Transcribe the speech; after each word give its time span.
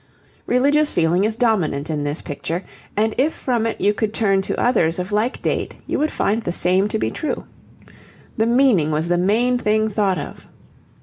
Religious 0.47 0.93
feeling 0.95 1.25
is 1.25 1.35
dominant 1.35 1.87
in 1.87 2.03
this 2.03 2.23
picture, 2.23 2.63
and 2.97 3.13
if 3.19 3.33
from 3.35 3.67
it 3.67 3.79
you 3.79 3.93
could 3.93 4.15
turn 4.15 4.41
to 4.41 4.59
others 4.59 4.97
of 4.97 5.11
like 5.11 5.39
date, 5.43 5.75
you 5.85 5.99
would 5.99 6.09
find 6.09 6.41
the 6.41 6.51
same 6.51 6.87
to 6.87 6.97
be 6.97 7.11
true. 7.11 7.43
The 8.35 8.47
meaning 8.47 8.89
was 8.89 9.09
the 9.09 9.19
main 9.19 9.59
thing 9.59 9.89
thought 9.91 10.17
of. 10.17 10.47